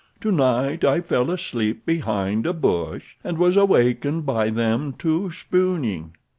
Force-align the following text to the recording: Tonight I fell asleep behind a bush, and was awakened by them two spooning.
Tonight 0.19 0.83
I 0.83 1.01
fell 1.01 1.29
asleep 1.29 1.85
behind 1.85 2.47
a 2.47 2.53
bush, 2.53 3.17
and 3.23 3.37
was 3.37 3.55
awakened 3.55 4.25
by 4.25 4.49
them 4.49 4.93
two 4.97 5.29
spooning. 5.29 6.13